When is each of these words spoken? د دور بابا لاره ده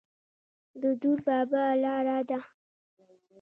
د 0.81 0.83
دور 1.01 1.19
بابا 1.27 1.63
لاره 1.83 2.17
ده 2.29 2.39